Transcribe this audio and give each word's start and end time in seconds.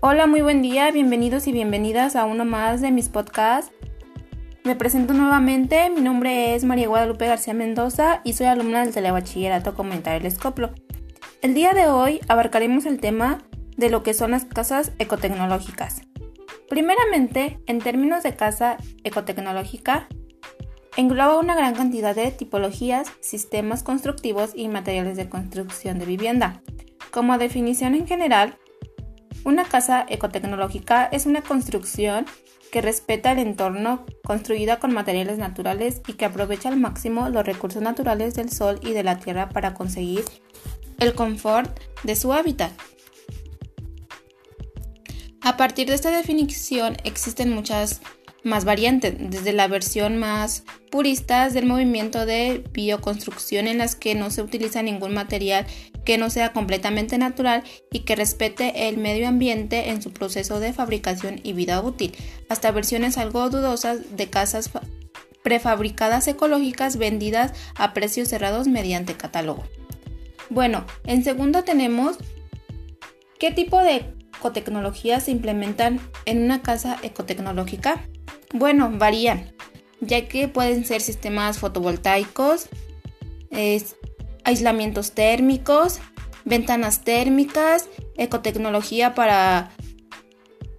Hola, 0.00 0.28
muy 0.28 0.42
buen 0.42 0.62
día, 0.62 0.92
bienvenidos 0.92 1.48
y 1.48 1.52
bienvenidas 1.52 2.14
a 2.14 2.24
uno 2.24 2.44
más 2.44 2.80
de 2.80 2.92
mis 2.92 3.08
podcasts. 3.08 3.72
Me 4.62 4.76
presento 4.76 5.12
nuevamente, 5.12 5.90
mi 5.90 6.00
nombre 6.00 6.54
es 6.54 6.62
María 6.62 6.86
Guadalupe 6.86 7.26
García 7.26 7.52
Mendoza 7.52 8.20
y 8.22 8.34
soy 8.34 8.46
alumna 8.46 8.84
del 8.84 8.94
Telebachillerato 8.94 9.74
Comentar 9.74 10.14
el 10.14 10.24
Escoplo. 10.24 10.70
El 11.42 11.52
día 11.54 11.74
de 11.74 11.88
hoy 11.88 12.20
abarcaremos 12.28 12.86
el 12.86 13.00
tema 13.00 13.42
de 13.76 13.90
lo 13.90 14.04
que 14.04 14.14
son 14.14 14.30
las 14.30 14.44
casas 14.44 14.92
ecotecnológicas. 15.00 16.02
Primeramente, 16.68 17.58
en 17.66 17.80
términos 17.80 18.22
de 18.22 18.36
casa 18.36 18.76
ecotecnológica, 19.02 20.06
engloba 20.96 21.40
una 21.40 21.56
gran 21.56 21.74
cantidad 21.74 22.14
de 22.14 22.30
tipologías, 22.30 23.10
sistemas 23.18 23.82
constructivos 23.82 24.52
y 24.54 24.68
materiales 24.68 25.16
de 25.16 25.28
construcción 25.28 25.98
de 25.98 26.06
vivienda. 26.06 26.62
Como 27.10 27.36
definición 27.36 27.96
en 27.96 28.06
general, 28.06 28.58
una 29.48 29.64
casa 29.64 30.04
ecotecnológica 30.06 31.06
es 31.10 31.24
una 31.24 31.40
construcción 31.40 32.26
que 32.70 32.82
respeta 32.82 33.32
el 33.32 33.38
entorno, 33.38 34.04
construida 34.22 34.78
con 34.78 34.92
materiales 34.92 35.38
naturales 35.38 36.02
y 36.06 36.12
que 36.12 36.26
aprovecha 36.26 36.68
al 36.68 36.76
máximo 36.76 37.30
los 37.30 37.46
recursos 37.46 37.80
naturales 37.80 38.34
del 38.34 38.50
sol 38.50 38.78
y 38.82 38.92
de 38.92 39.02
la 39.02 39.18
tierra 39.18 39.48
para 39.48 39.72
conseguir 39.72 40.22
el 40.98 41.14
confort 41.14 41.80
de 42.02 42.14
su 42.14 42.34
hábitat. 42.34 42.72
A 45.40 45.56
partir 45.56 45.88
de 45.88 45.94
esta 45.94 46.10
definición 46.10 46.98
existen 47.04 47.50
muchas 47.50 48.02
más 48.44 48.64
variantes, 48.64 49.14
desde 49.18 49.52
la 49.52 49.68
versión 49.68 50.16
más 50.16 50.64
purista 50.90 51.48
del 51.50 51.66
movimiento 51.66 52.24
de 52.24 52.64
bioconstrucción 52.72 53.66
en 53.66 53.78
las 53.78 53.96
que 53.96 54.14
no 54.14 54.30
se 54.30 54.42
utiliza 54.42 54.82
ningún 54.82 55.12
material 55.12 55.66
que 56.04 56.18
no 56.18 56.30
sea 56.30 56.52
completamente 56.52 57.18
natural 57.18 57.64
y 57.92 58.00
que 58.00 58.16
respete 58.16 58.88
el 58.88 58.96
medio 58.96 59.28
ambiente 59.28 59.90
en 59.90 60.00
su 60.00 60.12
proceso 60.12 60.60
de 60.60 60.72
fabricación 60.72 61.40
y 61.42 61.52
vida 61.52 61.80
útil, 61.82 62.14
hasta 62.48 62.70
versiones 62.70 63.18
algo 63.18 63.50
dudosas 63.50 64.16
de 64.16 64.30
casas 64.30 64.70
prefabricadas 65.42 66.26
ecológicas 66.28 66.96
vendidas 66.96 67.52
a 67.74 67.92
precios 67.92 68.28
cerrados 68.28 68.68
mediante 68.68 69.14
catálogo. 69.14 69.64
Bueno, 70.50 70.86
en 71.04 71.24
segundo 71.24 71.64
tenemos 71.64 72.16
qué 73.38 73.50
tipo 73.50 73.78
de 73.78 74.14
ecotecnologías 74.38 75.24
se 75.24 75.30
implementan 75.30 76.00
en 76.24 76.42
una 76.42 76.62
casa 76.62 76.96
ecotecnológica. 77.02 78.08
Bueno, 78.52 78.90
varían, 78.94 79.52
ya 80.00 80.26
que 80.26 80.48
pueden 80.48 80.84
ser 80.84 81.00
sistemas 81.00 81.58
fotovoltaicos, 81.58 82.68
aislamientos 84.44 85.12
térmicos, 85.12 86.00
ventanas 86.44 87.02
térmicas, 87.04 87.88
ecotecnología 88.16 89.14
para 89.14 89.70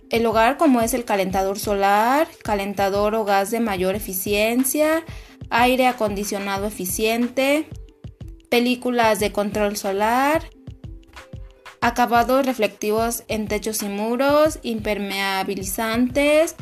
el 0.10 0.26
hogar 0.26 0.58
como 0.58 0.82
es 0.82 0.94
el 0.94 1.06
calentador 1.06 1.60
solar, 1.60 2.28
calentador 2.44 3.14
o 3.14 3.26
gas 3.26 3.52
de 3.52 3.60
mayor 3.60 3.96
eficiencia, 3.96 5.04
aire 5.52 5.86
acondicionado 5.88 6.66
eficiente, 6.66 7.68
películas 8.50 9.20
de 9.20 9.32
control 9.32 9.78
solar, 9.78 10.50
acabados 11.82 12.46
reflectivos 12.46 13.24
en 13.28 13.48
techos 13.48 13.84
y 13.84 13.90
muros, 13.90 14.60
impermeabilizantes, 14.64 16.56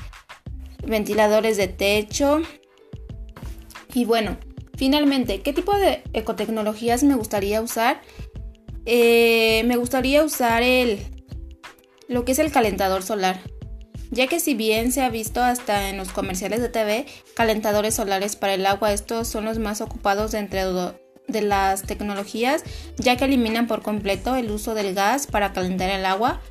ventiladores 0.87 1.57
de 1.57 1.67
techo. 1.67 2.41
Y 3.93 4.05
bueno, 4.05 4.37
finalmente, 4.75 5.41
¿qué 5.41 5.53
tipo 5.53 5.75
de 5.77 6.03
ecotecnologías 6.13 7.03
me 7.03 7.15
gustaría 7.15 7.61
usar? 7.61 8.01
Eh, 8.85 9.63
me 9.65 9.75
gustaría 9.75 10.23
usar 10.23 10.63
el 10.63 10.99
lo 12.07 12.23
que 12.23 12.31
es 12.31 12.39
el 12.39 12.51
calentador 12.51 13.03
solar, 13.03 13.41
ya 14.11 14.27
que 14.27 14.39
si 14.39 14.53
bien 14.53 14.91
se 14.91 15.01
ha 15.01 15.09
visto 15.09 15.43
hasta 15.43 15.89
en 15.89 15.97
los 15.97 16.09
comerciales 16.09 16.61
de 16.61 16.69
TV, 16.69 17.05
calentadores 17.35 17.95
solares 17.95 18.35
para 18.35 18.53
el 18.53 18.65
agua, 18.65 18.93
estos 18.93 19.27
son 19.27 19.45
los 19.45 19.59
más 19.59 19.81
ocupados 19.81 20.31
dentro 20.31 20.95
de 21.27 21.41
las 21.41 21.83
tecnologías, 21.83 22.63
ya 22.97 23.17
que 23.17 23.25
eliminan 23.25 23.67
por 23.67 23.81
completo 23.81 24.35
el 24.35 24.49
uso 24.51 24.73
del 24.73 24.95
gas 24.95 25.27
para 25.27 25.51
calentar 25.51 25.89
el 25.89 26.05
agua, 26.05 26.41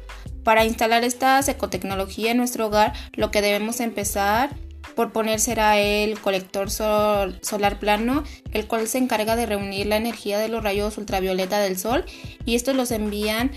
para 0.47 0.65
instalar 0.65 1.03
esta 1.03 1.41
ecotecnología 1.41 2.31
en 2.31 2.37
nuestro 2.37 2.69
hogar, 2.69 2.93
lo 3.15 3.33
que 3.33 3.43
debemos 3.43 3.81
empezar 3.81 4.55
por 4.95 5.11
poner 5.11 5.41
será 5.41 5.77
el 5.81 6.21
colector 6.21 6.71
solar 6.71 7.81
plano, 7.81 8.23
el 8.53 8.69
cual 8.69 8.87
se 8.87 8.99
encarga 8.99 9.35
de 9.35 9.47
reunir 9.47 9.87
la 9.87 9.97
energía 9.97 10.39
de 10.39 10.47
los 10.47 10.63
rayos 10.63 10.99
ultravioleta 10.99 11.59
del 11.59 11.77
sol 11.77 12.05
y 12.45 12.55
estos 12.55 12.77
los 12.77 12.93
envían 12.93 13.51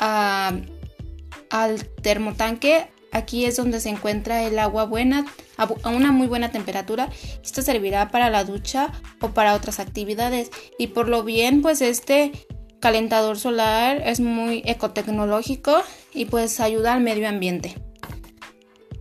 al 0.00 0.66
termotanque. 2.02 2.88
Aquí 3.12 3.44
es 3.44 3.54
donde 3.54 3.78
se 3.78 3.90
encuentra 3.90 4.42
el 4.42 4.58
agua 4.58 4.84
buena 4.84 5.24
a 5.58 5.90
una 5.90 6.10
muy 6.10 6.26
buena 6.26 6.50
temperatura. 6.50 7.08
Esto 7.44 7.62
servirá 7.62 8.08
para 8.08 8.30
la 8.30 8.42
ducha 8.42 8.90
o 9.20 9.28
para 9.28 9.54
otras 9.54 9.78
actividades. 9.78 10.50
Y 10.76 10.88
por 10.88 11.08
lo 11.08 11.22
bien, 11.22 11.62
pues 11.62 11.82
este 11.82 12.32
calentador 12.82 13.38
solar 13.38 14.02
es 14.04 14.18
muy 14.18 14.62
ecotecnológico 14.66 15.72
y 16.12 16.24
pues 16.24 16.58
ayuda 16.58 16.92
al 16.92 17.00
medio 17.00 17.28
ambiente. 17.28 17.76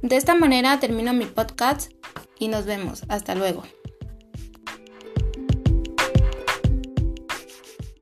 De 0.03 0.18
esta 0.18 0.36
manera 0.36 0.80
termino 0.80 1.14
mi 1.14 1.25
podcast 1.25 1.92
y 2.38 2.47
nos 2.47 2.66
vemos. 2.66 3.03
Hasta 3.09 3.34
luego. 3.34 3.64